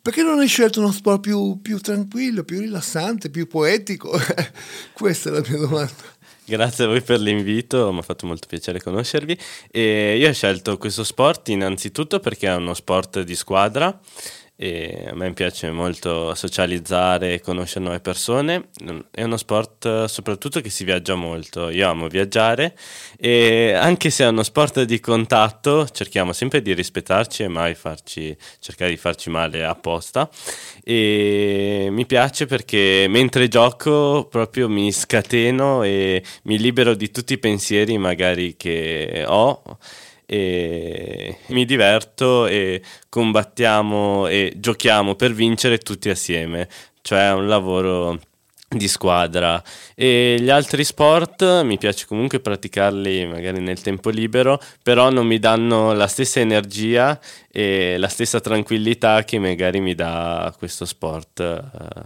Perché 0.02 0.22
non 0.22 0.40
hai 0.40 0.50
scelto 0.50 0.82
uno 0.82 0.92
sport 0.92 1.22
più, 1.22 1.62
più 1.62 1.80
tranquillo, 1.80 2.44
più 2.44 2.60
rilassante, 2.60 3.30
più 3.30 3.48
poetico? 3.48 4.20
Questa 4.92 5.30
è 5.30 5.32
la 5.32 5.46
mia 5.48 5.60
domanda. 5.60 6.12
Grazie 6.44 6.84
a 6.84 6.88
voi 6.88 7.02
per 7.02 7.22
l'invito, 7.22 7.90
mi 7.94 8.00
ha 8.00 8.02
fatto 8.02 8.28
molto 8.28 8.48
piacere 8.50 8.82
conoscervi. 8.82 9.38
E 9.72 10.18
io 10.18 10.28
ho 10.28 10.34
scelto 10.34 10.78
questo 10.78 11.06
sport 11.06 11.48
innanzitutto 11.48 12.20
perché 12.20 12.48
è 12.48 12.56
uno 12.56 12.74
sport 12.74 13.22
di 13.22 13.34
squadra 13.34 13.98
e 14.64 15.08
a 15.10 15.14
me 15.14 15.34
piace 15.34 15.72
molto 15.72 16.34
socializzare 16.36 17.34
e 17.34 17.42
conoscere 17.42 17.84
nuove 17.84 18.00
persone. 18.00 18.70
È 19.12 19.22
uno 19.22 19.36
sport 19.36 20.06
soprattutto 20.06 20.62
che 20.62 20.70
si 20.70 20.86
viaggia 20.86 21.16
molto. 21.16 21.68
Io 21.68 21.90
amo 21.90 22.08
viaggiare 22.08 22.74
e 23.20 23.74
anche 23.74 24.10
se 24.10 24.24
è 24.24 24.28
uno 24.28 24.42
sport 24.42 24.84
di 24.84 25.02
contatto, 25.02 25.86
cerchiamo 25.90 26.32
sempre 26.32 26.62
di 26.62 26.74
rispettarci 26.74 27.44
e 27.44 27.50
mai 27.50 27.76
farci, 27.76 28.34
cercare 28.60 28.92
di 28.92 28.98
farci 28.98 29.30
male 29.30 29.66
apposta. 29.66 30.30
E 30.82 31.90
mi 31.92 32.06
piace 32.06 32.46
perché 32.46 33.08
mentre 33.10 33.50
gioco 33.50 34.28
proprio 34.30 34.70
mi 34.70 34.94
scateno 34.94 35.84
e 35.84 36.24
mi 36.44 36.58
libero 36.58 36.94
di 36.94 37.12
tutti 37.12 37.34
i 37.34 37.38
pensieri 37.38 37.98
magari 37.98 38.56
che 38.56 39.26
ho 39.28 39.62
e 40.34 41.38
mi 41.50 41.64
diverto 41.64 42.48
e 42.48 42.82
combattiamo 43.08 44.26
e 44.26 44.54
giochiamo 44.56 45.14
per 45.14 45.32
vincere 45.32 45.78
tutti 45.78 46.10
assieme, 46.10 46.68
cioè 47.04 47.28
è 47.28 47.34
un 47.34 47.46
lavoro 47.46 48.20
di 48.68 48.88
squadra. 48.88 49.62
E 49.94 50.38
gli 50.40 50.50
altri 50.50 50.84
sport 50.84 51.62
mi 51.62 51.78
piace 51.78 52.08
comunque 52.08 52.40
praticarli 52.40 53.28
magari 53.28 53.60
nel 53.60 53.80
tempo 53.82 54.10
libero 54.10 54.60
però 54.82 55.12
non 55.12 55.28
mi 55.28 55.38
danno 55.38 55.94
la 55.94 56.08
stessa 56.08 56.40
energia 56.40 57.20
e 57.52 57.98
la 58.00 58.08
stessa 58.08 58.40
tranquillità 58.40 59.24
che 59.24 59.38
magari 59.38 59.82
mi 59.82 59.94
dà 59.94 60.52
questo 60.58 60.86
sport 60.86 61.40
uh, 61.42 62.02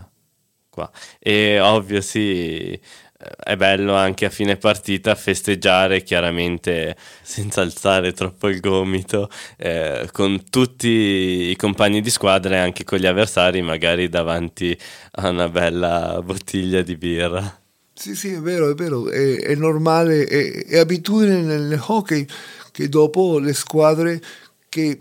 qua. 0.70 0.92
E 1.18 1.62
ovvio 1.62 2.02
sì 2.02 2.78
è 3.18 3.56
bello 3.56 3.96
anche 3.96 4.26
a 4.26 4.30
fine 4.30 4.58
partita 4.58 5.16
festeggiare 5.16 6.04
chiaramente 6.04 6.96
senza 7.24 7.62
alzare 7.62 8.14
troppo 8.14 8.48
il 8.48 8.60
gomito 8.60 9.30
eh, 9.58 10.08
con 10.12 10.48
tutti 10.50 10.88
i 10.88 11.56
compagni 11.56 12.02
di 12.02 12.12
squadra 12.12 12.56
e 12.56 12.60
anche 12.60 12.84
con 12.84 13.00
gli 13.00 13.08
avversari 13.08 13.62
magari 13.64 14.08
davanti 14.08 14.78
a 15.14 15.30
una 15.30 15.50
bella 15.50 16.22
bottiglia 16.24 16.84
di 16.84 16.96
birra. 16.96 17.62
Sì, 17.92 18.14
sì, 18.14 18.34
è 18.34 18.40
vero, 18.40 18.70
è 18.70 18.76
vero, 18.76 19.10
è, 19.10 19.38
è 19.40 19.56
normale, 19.56 20.26
è, 20.26 20.66
è 20.68 20.78
abitudine 20.78 21.42
nel 21.42 21.84
hockey 21.88 22.28
che 22.72 22.88
dopo 22.90 23.40
le 23.40 23.54
squadre 23.54 24.22
che 24.70 24.96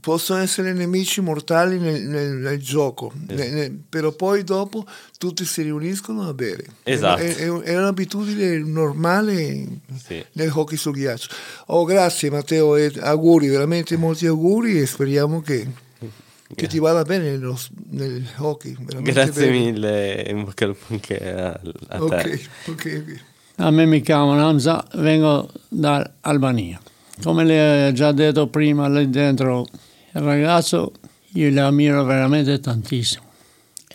possono 0.00 0.40
essere 0.40 0.72
nemici 0.72 1.20
mortali 1.20 1.78
nel, 1.78 2.02
nel, 2.02 2.32
nel 2.32 2.58
gioco, 2.58 3.12
esatto. 3.28 3.50
nel, 3.50 3.72
però 3.88 4.12
poi 4.12 4.42
dopo 4.42 4.84
tutti 5.18 5.44
si 5.44 5.62
riuniscono 5.62 6.26
a 6.26 6.34
bere. 6.34 6.64
Esatto. 6.82 7.22
È, 7.22 7.34
è, 7.36 7.46
è 7.46 7.78
un'abitudine 7.78 8.58
normale 8.58 9.66
sì. 10.02 10.24
nel 10.32 10.50
hockey 10.52 10.76
sul 10.76 10.94
ghiaccio. 10.94 11.28
Oh, 11.66 11.84
grazie 11.84 12.30
Matteo 12.30 12.76
e 12.76 12.92
auguri, 13.00 13.48
veramente 13.48 13.96
molti 13.96 14.26
auguri 14.26 14.80
e 14.80 14.86
speriamo 14.86 15.40
che, 15.40 15.66
che 16.54 16.66
ti 16.66 16.78
vada 16.78 17.02
bene 17.02 17.30
nello, 17.30 17.58
nel 17.90 18.26
hockey. 18.38 18.76
Grazie 19.02 19.46
bene. 19.46 19.58
mille 19.58 20.24
in 20.26 20.44
bocca 20.44 20.64
al 20.64 20.76
anche 20.88 21.32
a, 21.32 21.60
a 21.88 22.02
okay, 22.02 22.22
te. 22.22 22.48
Okay, 22.70 22.96
okay. 22.96 23.20
A 23.56 23.70
me 23.70 23.84
mi 23.84 24.00
chiamo 24.00 24.34
Namza, 24.34 24.84
vengo 24.94 25.48
dall'Albania. 25.68 26.80
Come 27.22 27.44
le 27.44 27.88
ho 27.88 27.92
già 27.92 28.12
detto 28.12 28.48
prima 28.48 28.88
lì 28.88 29.08
dentro, 29.10 29.66
il 30.14 30.20
ragazzo 30.20 30.92
io 31.34 31.50
lo 31.50 31.66
ammiro 31.66 32.04
veramente 32.04 32.58
tantissimo 32.60 33.28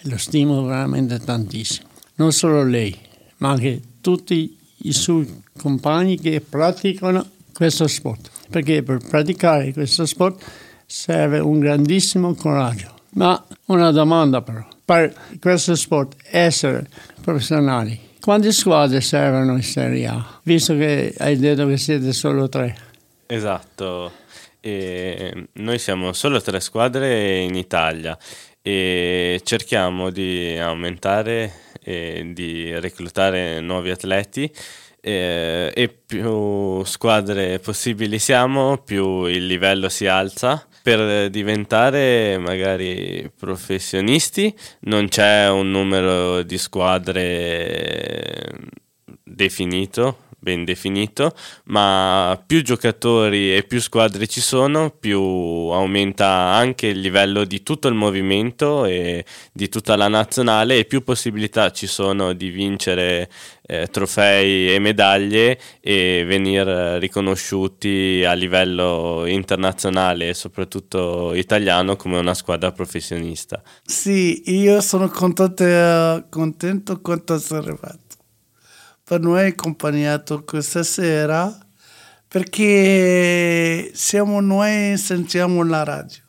lo 0.07 0.17
stimo 0.17 0.63
veramente 0.63 1.19
tantissimo. 1.19 1.87
Non 2.15 2.31
solo 2.31 2.63
lei, 2.63 2.95
ma 3.37 3.51
anche 3.51 3.81
tutti 4.01 4.57
i 4.77 4.93
suoi 4.93 5.43
compagni 5.57 6.17
che 6.19 6.41
praticano 6.41 7.25
questo 7.53 7.87
sport. 7.87 8.29
Perché 8.49 8.83
per 8.83 8.99
praticare 9.07 9.73
questo 9.73 10.05
sport 10.05 10.43
serve 10.85 11.39
un 11.39 11.59
grandissimo 11.59 12.33
coraggio. 12.35 12.93
Ma 13.11 13.43
una 13.65 13.91
domanda 13.91 14.41
però, 14.41 14.65
per 14.83 15.13
questo 15.39 15.75
sport 15.75 16.15
essere 16.29 16.87
professionali, 17.21 17.99
quante 18.19 18.51
squadre 18.51 19.01
servono 19.01 19.55
in 19.55 19.63
Serie 19.63 20.07
A? 20.07 20.39
Visto 20.43 20.75
che 20.75 21.13
hai 21.17 21.37
detto 21.37 21.65
che 21.67 21.77
siete 21.77 22.11
solo 22.13 22.49
tre. 22.49 22.84
Esatto, 23.27 24.11
e 24.59 25.47
noi 25.53 25.79
siamo 25.79 26.13
solo 26.13 26.39
tre 26.41 26.59
squadre 26.59 27.39
in 27.39 27.55
Italia 27.55 28.15
e 28.61 29.41
cerchiamo 29.43 30.11
di 30.11 30.55
aumentare 30.59 31.51
e 31.81 32.29
di 32.33 32.71
reclutare 32.79 33.61
nuovi 33.61 33.89
atleti 33.89 34.51
e, 35.01 35.97
più 36.05 36.83
squadre 36.83 37.57
possibili 37.59 38.19
siamo, 38.19 38.77
più 38.77 39.25
il 39.25 39.47
livello 39.47 39.89
si 39.89 40.05
alza. 40.05 40.67
Per 40.83 41.29
diventare 41.31 42.37
magari 42.37 43.31
professionisti 43.35 44.55
non 44.81 45.07
c'è 45.07 45.49
un 45.49 45.71
numero 45.71 46.43
di 46.43 46.59
squadre 46.59 48.51
definito, 49.23 50.24
ben 50.45 50.63
definito, 50.63 51.33
ma 51.65 52.39
più 52.45 52.61
giocatori 52.61 53.55
e 53.55 53.63
più 53.63 53.81
squadre 53.81 54.27
ci 54.27 54.41
sono, 54.41 54.91
più 54.91 55.19
aumenta 55.19 56.27
anche 56.27 56.85
il 56.85 56.99
livello 56.99 57.45
di 57.45 57.63
tutto 57.63 57.87
il 57.87 57.95
movimento 57.95 58.85
e 58.85 59.25
di 59.51 59.69
tutta 59.69 59.95
la 59.95 60.07
nazionale 60.07 60.77
e 60.77 60.85
più 60.85 61.01
possibilità 61.01 61.71
ci 61.71 61.87
sono 61.87 62.33
di 62.33 62.51
vincere 62.51 63.27
eh, 63.65 63.87
trofei 63.87 64.71
e 64.71 64.77
medaglie 64.77 65.57
e 65.81 66.23
venire 66.27 66.99
riconosciuti 66.99 68.23
a 68.23 68.33
livello 68.33 69.23
internazionale 69.25 70.29
e 70.29 70.33
soprattutto 70.35 71.33
italiano 71.33 71.95
come 71.95 72.19
una 72.19 72.35
squadra 72.35 72.71
professionista. 72.71 73.63
Sì, 73.83 74.43
io 74.51 74.79
sono 74.81 75.09
contento, 75.09 76.27
contento 76.29 77.01
quanto 77.01 77.33
essere 77.33 77.75
fatto 77.75 78.04
per 79.07 79.19
noi 79.19 79.49
accompagnato 79.49 80.43
questa 80.43 80.81
sera 80.81 81.55
perché 82.27 83.91
siamo 83.93 84.41
noi 84.41 84.97
sentiamo 84.97 85.63
la 85.63 85.83
radio. 85.83 86.23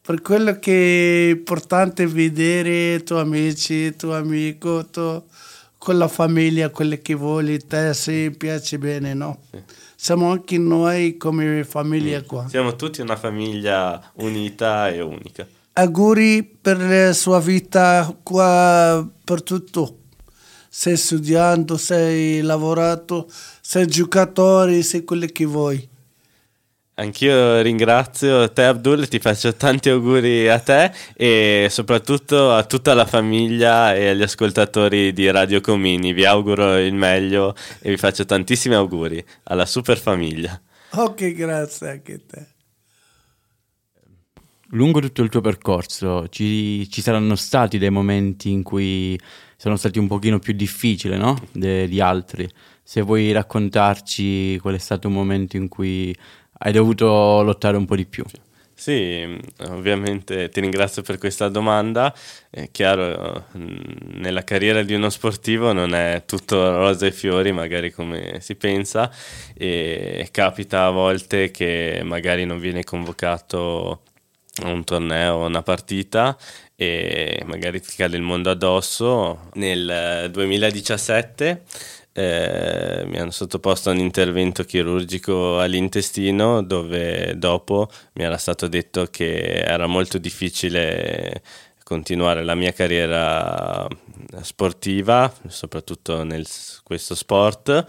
Per 0.00 0.22
quello 0.22 0.58
che 0.60 1.30
è 1.30 1.30
importante 1.32 2.06
vedere 2.06 2.94
i 2.94 3.02
tuoi 3.02 3.20
amici, 3.20 3.74
il 3.74 3.96
tuo 3.96 4.14
amico, 4.14 4.86
tu, 4.86 5.22
con 5.76 5.98
la 5.98 6.06
famiglia, 6.06 6.70
quello 6.70 6.96
che 7.02 7.14
vuoi, 7.14 7.58
te 7.66 7.92
se 7.92 8.30
piace 8.30 8.78
bene, 8.78 9.12
no? 9.12 9.40
Sì. 9.50 9.62
Siamo 9.96 10.30
anche 10.30 10.56
noi 10.58 11.16
come 11.16 11.64
famiglia 11.64 12.22
qua. 12.22 12.46
Siamo 12.48 12.76
tutti 12.76 13.00
una 13.00 13.16
famiglia 13.16 14.12
unita 14.14 14.90
e 14.90 15.00
unica. 15.00 15.46
Auguri 15.72 16.44
per 16.44 16.78
la 16.78 17.12
sua 17.12 17.40
vita 17.40 18.16
qua, 18.22 19.06
per 19.24 19.42
tutto 19.42 20.03
sei 20.76 20.96
studiando, 20.96 21.76
sei 21.76 22.40
lavorato, 22.40 23.30
sei 23.60 23.86
giocatore, 23.86 24.82
sei 24.82 25.04
quello 25.04 25.26
che 25.26 25.44
vuoi. 25.44 25.88
Anch'io 26.94 27.60
ringrazio 27.60 28.52
te 28.52 28.64
Abdul, 28.64 29.06
ti 29.06 29.20
faccio 29.20 29.54
tanti 29.54 29.88
auguri 29.88 30.48
a 30.48 30.58
te 30.58 30.90
e 31.14 31.68
soprattutto 31.70 32.50
a 32.50 32.64
tutta 32.64 32.92
la 32.92 33.06
famiglia 33.06 33.94
e 33.94 34.08
agli 34.08 34.22
ascoltatori 34.22 35.12
di 35.12 35.30
Radio 35.30 35.60
Comini. 35.60 36.12
Vi 36.12 36.24
auguro 36.24 36.76
il 36.76 36.94
meglio 36.94 37.54
e 37.80 37.90
vi 37.90 37.96
faccio 37.96 38.24
tantissimi 38.24 38.74
auguri 38.74 39.24
alla 39.44 39.66
super 39.66 39.96
famiglia. 39.96 40.60
Ok, 40.94 41.34
grazie 41.34 41.88
anche 41.88 42.12
a 42.14 42.20
te. 42.26 42.46
Lungo 44.70 44.98
tutto 44.98 45.22
il 45.22 45.28
tuo 45.28 45.40
percorso 45.40 46.26
ci, 46.30 46.90
ci 46.90 47.00
saranno 47.00 47.36
stati 47.36 47.78
dei 47.78 47.90
momenti 47.90 48.50
in 48.50 48.64
cui 48.64 49.16
sono 49.64 49.76
stati 49.76 49.98
un 49.98 50.06
pochino 50.06 50.38
più 50.38 50.52
difficili 50.52 51.16
no? 51.16 51.42
De, 51.50 51.88
di 51.88 51.98
altri. 51.98 52.46
Se 52.82 53.00
vuoi 53.00 53.32
raccontarci 53.32 54.58
qual 54.60 54.74
è 54.74 54.78
stato 54.78 55.08
un 55.08 55.14
momento 55.14 55.56
in 55.56 55.68
cui 55.68 56.14
hai 56.58 56.70
dovuto 56.70 57.40
lottare 57.42 57.78
un 57.78 57.86
po' 57.86 57.96
di 57.96 58.04
più. 58.04 58.22
Sì, 58.74 59.40
ovviamente 59.68 60.50
ti 60.50 60.60
ringrazio 60.60 61.00
per 61.00 61.16
questa 61.16 61.48
domanda. 61.48 62.14
È 62.50 62.68
chiaro, 62.70 63.46
nella 63.52 64.44
carriera 64.44 64.82
di 64.82 64.92
uno 64.92 65.08
sportivo 65.08 65.72
non 65.72 65.94
è 65.94 66.24
tutto 66.26 66.76
rosa 66.76 67.06
e 67.06 67.12
fiori, 67.12 67.50
magari 67.50 67.90
come 67.90 68.40
si 68.40 68.56
pensa, 68.56 69.10
e 69.54 70.28
capita 70.30 70.84
a 70.84 70.90
volte 70.90 71.50
che 71.50 72.02
magari 72.04 72.44
non 72.44 72.58
viene 72.58 72.84
convocato 72.84 74.02
un 74.62 74.84
torneo 74.84 75.44
una 75.44 75.62
partita 75.62 76.36
e 76.76 77.42
magari 77.44 77.80
ti 77.80 77.94
cade 77.96 78.16
il 78.16 78.22
mondo 78.22 78.50
addosso. 78.50 79.48
Nel 79.54 80.28
2017 80.30 81.62
eh, 82.12 83.02
mi 83.06 83.18
hanno 83.18 83.32
sottoposto 83.32 83.90
a 83.90 83.92
un 83.92 83.98
intervento 83.98 84.62
chirurgico 84.62 85.58
all'intestino 85.58 86.62
dove 86.62 87.36
dopo 87.36 87.88
mi 88.12 88.22
era 88.22 88.36
stato 88.36 88.68
detto 88.68 89.06
che 89.06 89.62
era 89.62 89.86
molto 89.86 90.18
difficile 90.18 91.42
continuare 91.82 92.44
la 92.44 92.54
mia 92.54 92.72
carriera 92.72 93.86
sportiva, 94.42 95.32
soprattutto 95.48 96.20
in 96.20 96.42
questo 96.82 97.14
sport, 97.14 97.84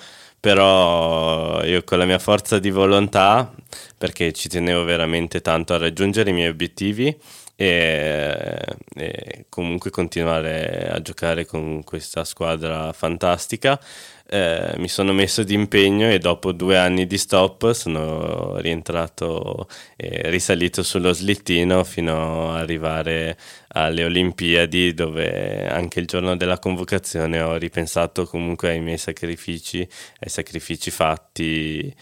però 0.45 1.63
io 1.63 1.83
con 1.83 1.97
la 1.97 2.05
mia 2.05 2.19
forza 2.19 2.59
di 2.59 2.69
volontà, 2.69 3.51
perché 3.97 4.31
ci 4.31 4.47
tenevo 4.47 4.83
veramente 4.83 5.41
tanto 5.41 5.73
a 5.73 5.79
raggiungere 5.79 6.29
i 6.29 6.33
miei 6.33 6.49
obiettivi, 6.49 7.17
e, 7.55 8.59
e, 8.95 9.45
comunque 9.49 9.89
continuare 9.89 10.87
a 10.87 11.01
giocare 11.01 11.47
con 11.47 11.83
questa 11.83 12.23
squadra 12.25 12.93
fantastica 12.93 13.79
eh, 14.27 14.73
mi 14.77 14.87
sono 14.87 15.13
messo 15.13 15.43
d'impegno 15.43 16.09
e 16.09 16.17
dopo 16.17 16.51
due 16.51 16.77
anni 16.77 17.05
di 17.05 17.17
stop 17.17 17.71
sono 17.71 18.57
rientrato 18.57 19.67
e 19.95 20.29
risalito 20.29 20.81
sullo 20.81 21.13
slittino 21.13 21.83
fino 21.83 22.51
ad 22.51 22.61
arrivare 22.61 23.37
alle 23.77 24.05
Olimpiadi 24.05 24.93
dove 24.93 25.67
anche 25.67 25.99
il 25.99 26.07
giorno 26.07 26.37
della 26.37 26.59
convocazione 26.59 27.41
ho 27.41 27.55
ripensato 27.57 28.25
comunque 28.25 28.69
ai 28.69 28.79
miei 28.79 28.97
sacrifici, 28.97 29.79
ai 30.19 30.29
sacrifici 30.29 30.91
fatti 30.91 31.93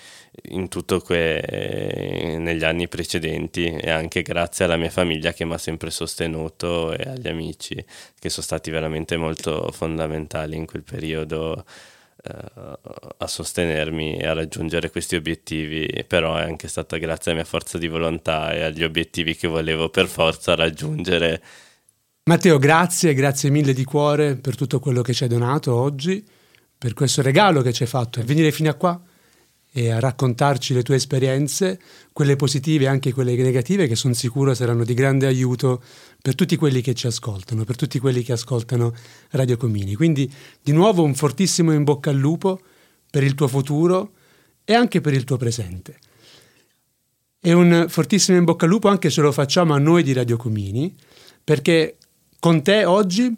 in 0.49 0.67
tutto 0.67 0.99
que- 0.99 2.35
negli 2.39 2.63
anni 2.63 2.87
precedenti 2.87 3.65
e 3.65 3.89
anche 3.89 4.21
grazie 4.21 4.65
alla 4.65 4.77
mia 4.77 4.89
famiglia 4.89 5.33
che 5.33 5.45
mi 5.45 5.53
ha 5.53 5.57
sempre 5.57 5.89
sostenuto 5.89 6.93
e 6.93 7.09
agli 7.09 7.27
amici 7.27 7.75
che 8.19 8.29
sono 8.29 8.45
stati 8.45 8.69
veramente 8.71 9.17
molto 9.17 9.71
fondamentali 9.71 10.55
in 10.55 10.65
quel 10.65 10.83
periodo 10.83 11.57
eh, 11.57 11.63
a 12.25 13.27
sostenermi 13.27 14.17
e 14.17 14.27
a 14.27 14.33
raggiungere 14.33 14.89
questi 14.89 15.15
obiettivi, 15.15 16.05
però 16.07 16.37
è 16.37 16.43
anche 16.43 16.69
stata 16.69 16.97
grazie 16.97 17.31
alla 17.31 17.41
mia 17.41 17.49
forza 17.49 17.77
di 17.77 17.87
volontà 17.87 18.53
e 18.53 18.63
agli 18.63 18.83
obiettivi 18.83 19.35
che 19.35 19.47
volevo 19.47 19.89
per 19.89 20.07
forza 20.07 20.55
raggiungere. 20.55 21.41
Matteo, 22.25 22.57
grazie, 22.57 23.13
grazie 23.13 23.49
mille 23.49 23.73
di 23.73 23.83
cuore 23.83 24.35
per 24.37 24.55
tutto 24.55 24.79
quello 24.79 25.01
che 25.01 25.13
ci 25.13 25.23
hai 25.23 25.29
donato 25.29 25.75
oggi, 25.75 26.25
per 26.77 26.93
questo 26.93 27.21
regalo 27.21 27.61
che 27.61 27.73
ci 27.73 27.83
hai 27.83 27.89
fatto 27.89 28.21
e 28.21 28.23
venire 28.23 28.51
fino 28.51 28.69
a 28.69 28.75
qua 28.75 29.01
e 29.75 29.89
a 29.91 29.99
raccontarci 29.99 30.73
le 30.73 30.83
tue 30.83 30.95
esperienze, 30.95 31.79
quelle 32.13 32.35
positive 32.35 32.85
e 32.85 32.87
anche 32.87 33.11
quelle 33.11 33.35
negative, 33.35 33.87
che 33.87 33.95
sono 33.95 34.13
sicuro 34.13 34.53
saranno 34.53 34.85
di 34.85 34.93
grande 34.93 35.25
aiuto 35.25 35.83
per 36.23 36.35
tutti 36.35 36.55
quelli 36.55 36.79
che 36.79 36.93
ci 36.93 37.05
ascoltano, 37.07 37.65
per 37.65 37.75
tutti 37.75 37.99
quelli 37.99 38.23
che 38.23 38.31
ascoltano 38.31 38.95
Radio 39.31 39.57
Comini. 39.57 39.95
Quindi 39.95 40.31
di 40.61 40.71
nuovo 40.71 41.03
un 41.03 41.15
fortissimo 41.15 41.73
in 41.73 41.83
bocca 41.83 42.11
al 42.11 42.15
lupo 42.15 42.61
per 43.11 43.23
il 43.23 43.35
tuo 43.35 43.49
futuro 43.49 44.13
e 44.63 44.73
anche 44.73 45.01
per 45.01 45.13
il 45.13 45.25
tuo 45.25 45.35
presente. 45.35 45.99
E 47.41 47.51
un 47.51 47.87
fortissimo 47.89 48.37
in 48.37 48.45
bocca 48.45 48.63
al 48.63 48.71
lupo 48.71 48.87
anche 48.87 49.09
se 49.09 49.19
lo 49.19 49.33
facciamo 49.33 49.73
a 49.73 49.79
noi 49.79 50.01
di 50.01 50.13
Radio 50.13 50.37
Comini, 50.37 50.95
perché 51.43 51.97
con 52.39 52.63
te 52.63 52.85
oggi 52.85 53.35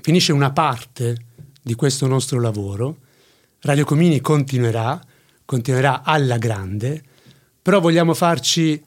finisce 0.00 0.30
una 0.30 0.52
parte 0.52 1.16
di 1.60 1.74
questo 1.74 2.06
nostro 2.06 2.38
lavoro. 2.38 2.98
Radio 3.62 3.84
Comini 3.84 4.20
continuerà 4.20 5.04
continuerà 5.46 6.02
alla 6.02 6.36
grande, 6.36 7.02
però 7.62 7.80
vogliamo 7.80 8.12
farci 8.12 8.84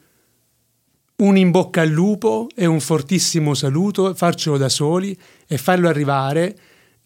un 1.20 1.36
in 1.36 1.50
bocca 1.50 1.82
al 1.82 1.88
lupo 1.88 2.48
e 2.54 2.66
un 2.66 2.80
fortissimo 2.80 3.54
saluto, 3.54 4.14
farcelo 4.14 4.56
da 4.56 4.68
soli 4.68 5.16
e 5.46 5.58
farlo 5.58 5.88
arrivare 5.88 6.56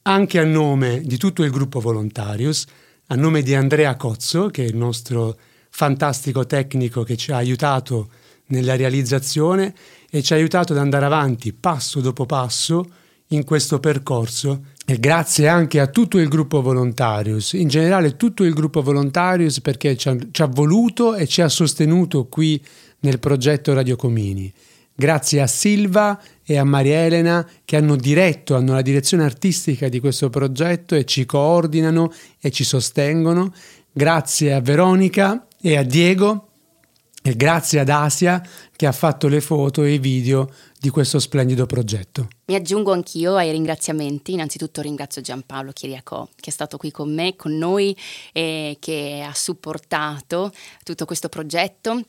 anche 0.02 0.38
a 0.38 0.44
nome 0.44 1.00
di 1.00 1.16
tutto 1.16 1.42
il 1.42 1.50
gruppo 1.50 1.80
Volontarius, 1.80 2.64
a 3.08 3.14
nome 3.16 3.42
di 3.42 3.54
Andrea 3.54 3.96
Cozzo, 3.96 4.48
che 4.48 4.64
è 4.64 4.66
il 4.66 4.76
nostro 4.76 5.36
fantastico 5.70 6.46
tecnico 6.46 7.02
che 7.02 7.16
ci 7.16 7.32
ha 7.32 7.36
aiutato 7.36 8.10
nella 8.46 8.76
realizzazione 8.76 9.74
e 10.08 10.22
ci 10.22 10.32
ha 10.32 10.36
aiutato 10.36 10.72
ad 10.72 10.78
andare 10.78 11.06
avanti 11.06 11.52
passo 11.52 12.00
dopo 12.00 12.26
passo 12.26 12.86
in 13.28 13.44
questo 13.44 13.80
percorso 13.80 14.66
e 14.86 14.98
grazie 14.98 15.48
anche 15.48 15.80
a 15.80 15.86
tutto 15.86 16.18
il 16.18 16.28
gruppo 16.28 16.60
Volontarius, 16.60 17.54
in 17.54 17.68
generale 17.68 18.16
tutto 18.16 18.44
il 18.44 18.52
gruppo 18.52 18.82
Volontarius 18.82 19.60
perché 19.60 19.96
ci 19.96 20.08
ha, 20.08 20.16
ci 20.30 20.42
ha 20.42 20.46
voluto 20.46 21.14
e 21.14 21.26
ci 21.26 21.40
ha 21.40 21.48
sostenuto 21.48 22.26
qui 22.26 22.62
nel 23.00 23.18
progetto 23.18 23.72
Radio 23.72 23.96
Comini. 23.96 24.52
Grazie 24.96 25.40
a 25.40 25.46
Silva 25.46 26.20
e 26.44 26.56
a 26.56 26.64
Maria 26.64 27.04
Elena 27.04 27.48
che 27.64 27.76
hanno 27.76 27.96
diretto, 27.96 28.54
hanno 28.54 28.74
la 28.74 28.82
direzione 28.82 29.24
artistica 29.24 29.88
di 29.88 29.98
questo 29.98 30.30
progetto 30.30 30.94
e 30.94 31.04
ci 31.04 31.26
coordinano 31.26 32.12
e 32.40 32.50
ci 32.50 32.62
sostengono. 32.62 33.52
Grazie 33.90 34.52
a 34.52 34.60
Veronica 34.60 35.46
e 35.60 35.76
a 35.76 35.82
Diego 35.82 36.50
e 37.26 37.36
grazie 37.36 37.80
ad 37.80 37.88
Asia 37.88 38.46
che 38.76 38.84
ha 38.84 38.92
fatto 38.92 39.28
le 39.28 39.40
foto 39.40 39.82
e 39.82 39.94
i 39.94 39.98
video 39.98 40.52
di 40.78 40.90
questo 40.90 41.18
splendido 41.18 41.64
progetto. 41.64 42.28
Mi 42.44 42.54
aggiungo 42.54 42.92
anch'io 42.92 43.36
ai 43.36 43.50
ringraziamenti. 43.50 44.34
Innanzitutto 44.34 44.82
ringrazio 44.82 45.22
Giampaolo 45.22 45.72
Chiriacò 45.72 46.28
che 46.36 46.50
è 46.50 46.52
stato 46.52 46.76
qui 46.76 46.90
con 46.90 47.14
me, 47.14 47.34
con 47.34 47.56
noi 47.56 47.96
e 48.30 48.76
che 48.78 49.24
ha 49.26 49.32
supportato 49.32 50.52
tutto 50.82 51.06
questo 51.06 51.30
progetto 51.30 52.02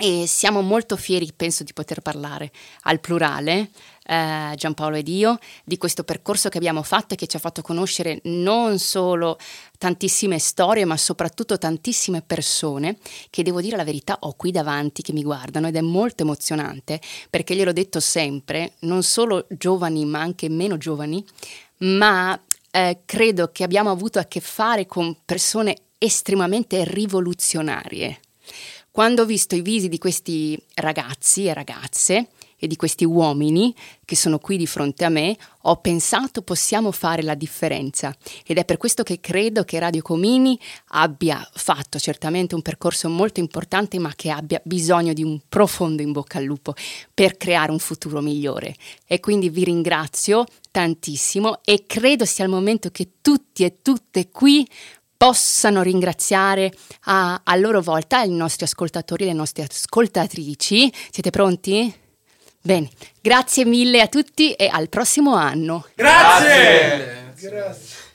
e 0.00 0.26
siamo 0.26 0.62
molto 0.62 0.96
fieri, 0.96 1.30
penso, 1.34 1.64
di 1.64 1.72
poter 1.72 2.00
parlare 2.00 2.52
al 2.82 3.00
plurale, 3.00 3.70
eh, 4.08 4.54
Giampaolo 4.56 4.96
ed 4.96 5.08
io, 5.08 5.38
di 5.64 5.76
questo 5.76 6.02
percorso 6.02 6.48
che 6.48 6.56
abbiamo 6.56 6.82
fatto 6.82 7.12
e 7.12 7.16
che 7.16 7.26
ci 7.26 7.36
ha 7.36 7.40
fatto 7.40 7.60
conoscere 7.60 8.20
non 8.24 8.78
solo 8.78 9.38
tantissime 9.76 10.38
storie, 10.38 10.86
ma 10.86 10.96
soprattutto 10.96 11.58
tantissime 11.58 12.22
persone 12.22 12.96
che 13.28 13.42
devo 13.42 13.60
dire 13.60 13.76
la 13.76 13.84
verità 13.84 14.16
ho 14.20 14.32
qui 14.34 14.50
davanti 14.50 15.02
che 15.02 15.12
mi 15.12 15.22
guardano 15.22 15.68
ed 15.68 15.76
è 15.76 15.82
molto 15.82 16.22
emozionante 16.22 17.00
perché 17.28 17.54
gliel'ho 17.54 17.72
detto 17.72 18.00
sempre, 18.00 18.72
non 18.80 19.02
solo 19.02 19.46
giovani 19.50 20.06
ma 20.06 20.20
anche 20.20 20.48
meno 20.48 20.78
giovani, 20.78 21.22
ma 21.78 22.40
eh, 22.70 23.00
credo 23.04 23.50
che 23.52 23.62
abbiamo 23.62 23.90
avuto 23.90 24.18
a 24.18 24.24
che 24.24 24.40
fare 24.40 24.86
con 24.86 25.16
persone 25.24 25.76
estremamente 25.98 26.84
rivoluzionarie. 26.84 28.20
Quando 28.90 29.22
ho 29.22 29.26
visto 29.26 29.54
i 29.54 29.60
visi 29.60 29.88
di 29.88 29.98
questi 29.98 30.60
ragazzi 30.74 31.44
e 31.46 31.54
ragazze 31.54 32.28
e 32.58 32.66
di 32.66 32.76
questi 32.76 33.04
uomini 33.04 33.74
che 34.04 34.16
sono 34.16 34.38
qui 34.38 34.56
di 34.56 34.66
fronte 34.66 35.04
a 35.04 35.08
me, 35.08 35.36
ho 35.62 35.76
pensato 35.76 36.42
possiamo 36.42 36.90
fare 36.92 37.22
la 37.22 37.34
differenza 37.34 38.14
ed 38.44 38.58
è 38.58 38.64
per 38.64 38.76
questo 38.76 39.02
che 39.02 39.20
credo 39.20 39.64
che 39.64 39.78
Radio 39.78 40.02
Comini 40.02 40.58
abbia 40.88 41.46
fatto 41.54 41.98
certamente 41.98 42.54
un 42.54 42.62
percorso 42.62 43.08
molto 43.08 43.40
importante 43.40 43.98
ma 43.98 44.12
che 44.14 44.30
abbia 44.30 44.60
bisogno 44.64 45.12
di 45.12 45.22
un 45.22 45.40
profondo 45.48 46.02
in 46.02 46.12
bocca 46.12 46.38
al 46.38 46.44
lupo 46.44 46.74
per 47.12 47.36
creare 47.36 47.70
un 47.70 47.78
futuro 47.78 48.20
migliore 48.20 48.74
e 49.06 49.20
quindi 49.20 49.50
vi 49.50 49.64
ringrazio 49.64 50.44
tantissimo 50.70 51.60
e 51.64 51.84
credo 51.86 52.24
sia 52.24 52.44
il 52.44 52.50
momento 52.50 52.90
che 52.90 53.12
tutti 53.20 53.64
e 53.64 53.78
tutte 53.82 54.30
qui 54.30 54.66
possano 55.18 55.82
ringraziare 55.82 56.72
a, 57.06 57.40
a 57.42 57.56
loro 57.56 57.82
volta 57.82 58.22
i 58.22 58.30
nostri 58.30 58.64
ascoltatori 58.64 59.24
e 59.24 59.26
le 59.26 59.32
nostre 59.32 59.64
ascoltatrici. 59.64 60.92
Siete 61.10 61.30
pronti? 61.30 62.06
Bene, 62.60 62.88
grazie 63.20 63.64
mille 63.64 64.00
a 64.00 64.08
tutti 64.08 64.52
e 64.52 64.68
al 64.70 64.88
prossimo 64.88 65.34
anno. 65.34 65.86
Grazie! 65.94 67.32
Grazie. 67.40 68.06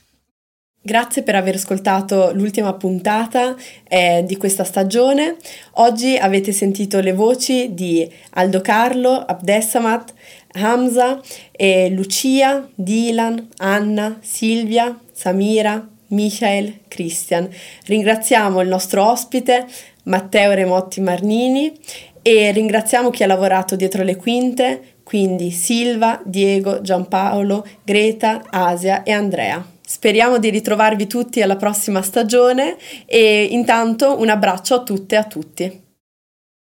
Grazie 0.85 1.23
per 1.23 1.35
aver 1.35 1.55
ascoltato 1.55 2.31
l'ultima 2.33 2.73
puntata 2.73 3.55
eh, 3.87 4.21
di 4.27 4.35
questa 4.35 4.65
stagione. 4.65 5.37
Oggi 5.75 6.17
avete 6.17 6.51
sentito 6.51 6.99
le 6.99 7.13
voci 7.13 7.73
di 7.73 8.05
Aldo 8.31 8.59
Carlo, 8.59 9.11
Abdessamat, 9.11 10.13
Hamza, 10.55 11.21
eh, 11.53 11.89
Lucia, 11.89 12.67
Dylan, 12.75 13.47
Anna, 13.59 14.19
Silvia, 14.21 14.99
Samira, 15.13 15.87
Michael 16.07 16.81
Christian. 16.89 17.49
Ringraziamo 17.85 18.59
il 18.59 18.67
nostro 18.67 19.09
ospite 19.09 19.65
Matteo 20.03 20.51
Remotti 20.51 20.99
Marnini 20.99 21.79
e 22.23 22.51
ringraziamo 22.51 23.11
chi 23.11 23.21
ha 23.21 23.27
lavorato 23.27 23.75
dietro 23.75 24.01
le 24.01 24.15
quinte, 24.15 24.95
quindi 25.03 25.51
Silva, 25.51 26.21
Diego, 26.25 26.81
Giampaolo, 26.81 27.67
Greta, 27.83 28.41
Asia 28.49 29.03
e 29.03 29.11
Andrea. 29.11 29.63
Speriamo 29.85 30.39
di 30.39 30.49
ritrovarvi 30.49 31.05
tutti 31.05 31.41
alla 31.41 31.57
prossima 31.57 32.01
stagione 32.01 32.77
e 33.05 33.43
intanto 33.51 34.19
un 34.19 34.29
abbraccio 34.29 34.75
a 34.75 34.83
tutte 34.83 35.15
e 35.15 35.17
a 35.17 35.23
tutti. 35.25 35.82